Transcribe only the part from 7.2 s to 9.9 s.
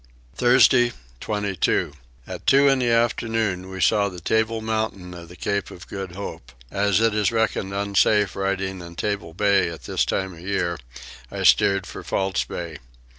reckoned unsafe riding in Table Bay at